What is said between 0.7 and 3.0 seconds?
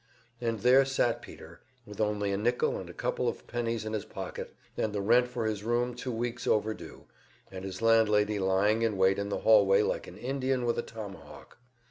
sat Peter, with only a nickel and a